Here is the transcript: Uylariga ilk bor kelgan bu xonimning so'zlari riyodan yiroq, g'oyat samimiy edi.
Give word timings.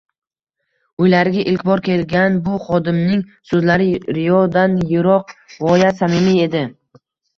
Uylariga 1.03 1.43
ilk 1.51 1.65
bor 1.67 1.83
kelgan 1.87 2.39
bu 2.47 2.57
xonimning 2.69 3.21
so'zlari 3.51 3.87
riyodan 4.19 4.75
yiroq, 4.95 5.37
g'oyat 5.59 6.01
samimiy 6.05 6.43
edi. 6.49 6.65